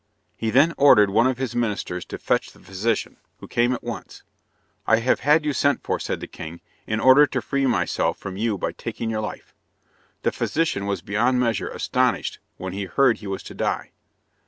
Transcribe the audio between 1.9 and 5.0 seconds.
to fetch the physician, who came at once. "I